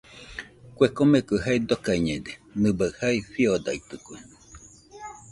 Kue 0.75 0.87
komekɨ 0.97 1.35
jae 1.43 1.57
dokaiñede, 1.69 2.33
nɨbai 2.61 2.91
jae 2.97 3.17
fiodaitɨkue. 3.31 4.17